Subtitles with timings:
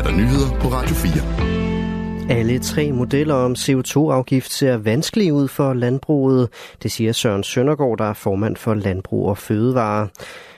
[0.00, 2.38] er der nyheder på Radio 4.
[2.38, 6.48] Alle tre modeller om CO2-afgift ser vanskelige ud for landbruget,
[6.82, 10.08] det siger Søren Søndergaard, der er formand for Landbrug og Fødevare.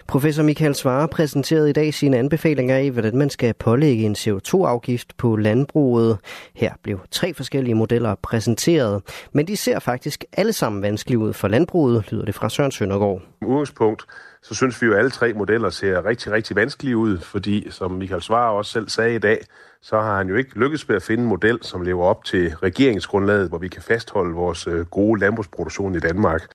[0.08, 5.16] Professor Michael Svare præsenterede i dag sine anbefalinger af, hvordan man skal pålægge en CO2-afgift
[5.16, 6.18] på landbruget.
[6.54, 9.02] Her blev tre forskellige modeller præsenteret,
[9.32, 13.22] men de ser faktisk alle sammen vanskelige ud for landbruget, lyder det fra Søren Søndergaard.
[13.42, 14.06] Udgangspunkt
[14.42, 17.90] så synes vi jo, at alle tre modeller ser rigtig, rigtig vanskelige ud, fordi som
[17.90, 19.44] Michael Svare også selv sagde i dag,
[19.82, 22.54] så har han jo ikke lykkes med at finde en model, som lever op til
[22.62, 26.51] regeringsgrundlaget, hvor vi kan fastholde vores øh, gode landbrugsproduktion i Danmark.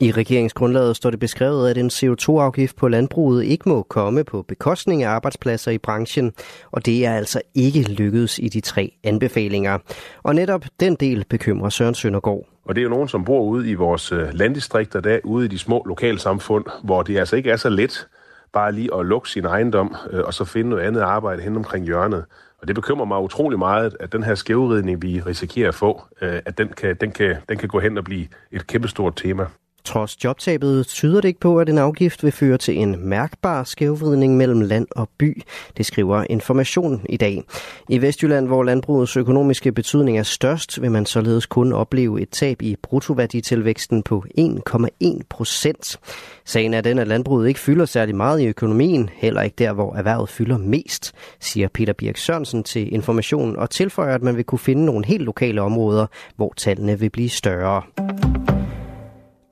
[0.00, 5.02] I regeringsgrundlaget står det beskrevet, at en CO2-afgift på landbruget ikke må komme på bekostning
[5.02, 6.32] af arbejdspladser i branchen,
[6.70, 9.78] og det er altså ikke lykkedes i de tre anbefalinger.
[10.22, 12.46] Og netop den del bekymrer Søren Søndergaard.
[12.64, 15.48] Og det er jo nogen, som bor ude i vores øh, landdistrikter, der ude i
[15.48, 18.08] de små lokalsamfund, hvor det altså ikke er så let
[18.52, 21.84] bare lige at lukke sin ejendom øh, og så finde noget andet arbejde hen omkring
[21.84, 22.24] hjørnet.
[22.62, 26.40] Og det bekymrer mig utrolig meget, at den her skævridning, vi risikerer at få, øh,
[26.46, 29.46] at den kan, den, kan, den kan gå hen og blive et kæmpestort tema.
[29.84, 34.36] Trods jobtabet tyder det ikke på, at en afgift vil føre til en mærkbar skævvridning
[34.36, 35.42] mellem land og by.
[35.76, 37.42] Det skriver Information i dag.
[37.88, 42.62] I Vestjylland, hvor landbrugets økonomiske betydning er størst, vil man således kun opleve et tab
[42.62, 45.98] i bruttoværditilvæksten på 1,1 procent.
[46.44, 49.94] Sagen er den, at landbruget ikke fylder særlig meget i økonomien, heller ikke der, hvor
[49.94, 54.58] erhvervet fylder mest, siger Peter Birk Sørensen til Information og tilføjer, at man vil kunne
[54.58, 56.06] finde nogle helt lokale områder,
[56.36, 57.82] hvor tallene vil blive større.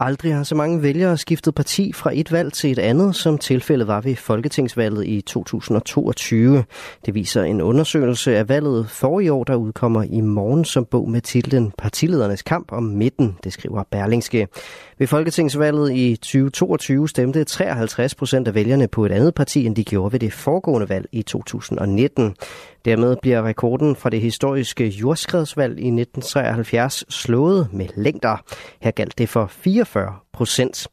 [0.01, 3.87] Aldrig har så mange vælgere skiftet parti fra et valg til et andet, som tilfældet
[3.87, 6.65] var ved Folketingsvalget i 2022.
[7.07, 11.11] Det viser en undersøgelse af valget for i år, der udkommer i morgen som bog
[11.11, 14.49] med titlen Partiledernes kamp om midten, det skriver Berlingske.
[14.99, 19.85] Ved Folketingsvalget i 2022 stemte 53 procent af vælgerne på et andet parti, end de
[19.85, 22.35] gjorde ved det foregående valg i 2019.
[22.87, 28.37] Dermed bliver rekorden fra det historiske jordskredsvalg i 1973 slået med længder.
[28.81, 30.89] Her galt det for 44 procent.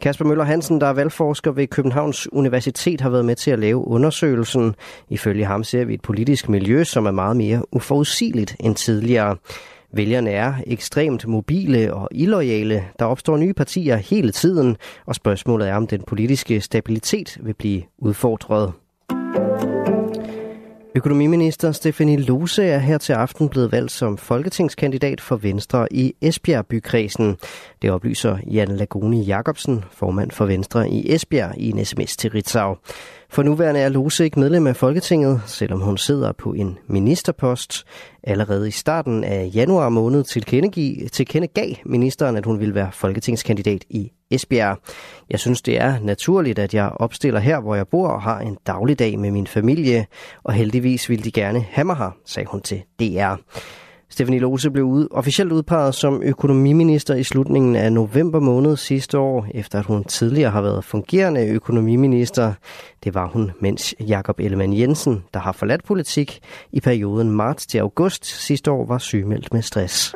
[0.00, 3.88] Kasper Møller Hansen, der er valgforsker ved Københavns Universitet, har været med til at lave
[3.88, 4.74] undersøgelsen.
[5.08, 9.36] Ifølge ham ser vi et politisk miljø, som er meget mere uforudsigeligt end tidligere.
[9.92, 12.84] Vælgerne er ekstremt mobile og illoyale.
[12.98, 17.82] Der opstår nye partier hele tiden, og spørgsmålet er, om den politiske stabilitet vil blive
[17.98, 18.72] udfordret.
[20.98, 26.66] Økonomiminister Stefanie Lose er her til aften blevet valgt som folketingskandidat for Venstre i Esbjerg
[26.66, 27.36] bykredsen.
[27.82, 32.76] Det oplyser Jan Lagoni Jacobsen, formand for Venstre i Esbjerg, i en sms til Ritzau.
[33.30, 37.84] For nuværende er Lose ikke medlem af Folketinget, selvom hun sidder på en ministerpost.
[38.22, 40.24] Allerede i starten af januar måned
[41.10, 44.78] tilkendegav ministeren, at hun ville være folketingskandidat i Esbjerg.
[45.30, 48.58] Jeg synes, det er naturligt, at jeg opstiller her, hvor jeg bor og har en
[48.66, 50.06] dagligdag med min familie,
[50.44, 53.34] og heldigvis vil de gerne have mig her, sagde hun til DR.
[54.10, 59.46] Stefanie Lose blev ud, officielt udpeget som økonomiminister i slutningen af november måned sidste år,
[59.54, 62.52] efter at hun tidligere har været fungerende økonomiminister.
[63.04, 66.40] Det var hun, mens Jakob Ellemann Jensen, der har forladt politik,
[66.72, 70.14] i perioden marts til august sidste år var sygemeldt med stress.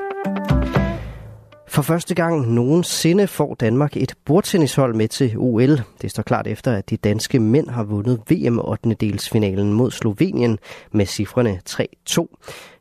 [1.72, 5.80] For første gang nogensinde får Danmark et bordtennishold med til OL.
[6.02, 8.94] Det står klart efter, at de danske mænd har vundet VM 8.
[8.94, 10.58] delsfinalen mod Slovenien
[10.90, 12.26] med cifrene 3-2.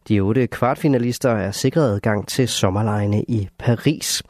[0.07, 4.24] De otte kvartfinalister er sikret adgang til sommerlejene i Paris.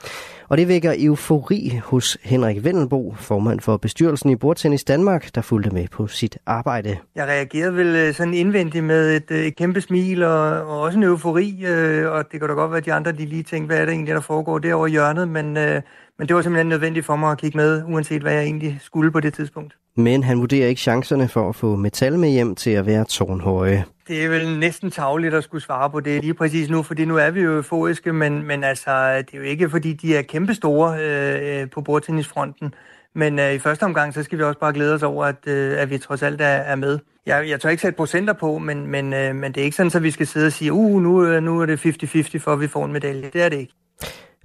[0.51, 5.69] Og det vækker eufori hos Henrik Vendelbo, formand for bestyrelsen i Bordtennis Danmark, der fulgte
[5.69, 6.97] med på sit arbejde.
[7.15, 10.97] Jeg reagerede vel øh, sådan indvendigt med et, øh, et kæmpe smil og, og også
[10.97, 13.67] en eufori, øh, og det kan da godt være, at de andre de lige tænkte,
[13.67, 17.05] hvad er det egentlig, der foregår derovre i hjørnet, men, men det var simpelthen nødvendigt
[17.05, 19.73] for mig at kigge med, uanset hvad jeg egentlig skulle på det tidspunkt.
[19.95, 23.85] Men han vurderer ikke chancerne for at få metal med hjem til at være tårnhøje.
[24.11, 27.17] Det er vel næsten tavligt at skulle svare på det lige præcis nu, fordi nu
[27.17, 30.97] er vi jo euforiske, men, men altså, det er jo ikke fordi, de er kæmpestore
[30.99, 32.73] øh, på bordtennisfronten.
[33.15, 35.81] Men øh, i første omgang, så skal vi også bare glæde os over, at, øh,
[35.81, 36.99] at vi trods alt er, er med.
[37.25, 39.91] Jeg, jeg tør ikke sætte procenter på, men, men, øh, men det er ikke sådan,
[39.95, 42.59] at vi skal sidde og sige, uh, nu, øh, nu er det 50-50 for, at
[42.59, 43.29] vi får en medalje.
[43.33, 43.73] Det er det ikke.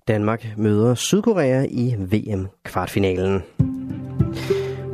[0.09, 3.43] Danmark møder Sydkorea i VM-kvartfinalen.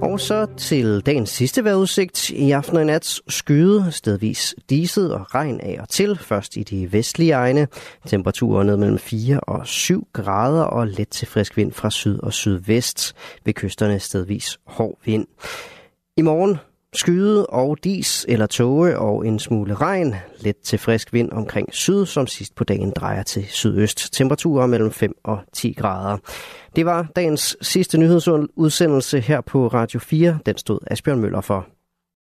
[0.02, 2.31] Og så til dagens sidste vejrudsigt.
[2.31, 6.62] I aften og i nat skyde, stedvis diset og regn af og til, først i
[6.62, 7.69] de vestlige egne.
[8.06, 12.32] Temperaturer ned mellem 4 og 7 grader og let til frisk vind fra syd og
[12.32, 13.14] sydvest.
[13.44, 15.26] Ved kysterne stedvis hård vind.
[16.16, 16.58] I morgen
[16.94, 20.15] Skyde og dis eller tåge og en smule regn.
[20.41, 24.12] Let til frisk vind omkring syd, som sidst på dagen drejer til sydøst.
[24.12, 26.19] Temperaturer mellem 5 og 10 grader.
[26.77, 30.39] Det var dagens sidste nyhedsudsendelse her på Radio 4.
[30.47, 31.67] Den stod Asbjørn Møller for.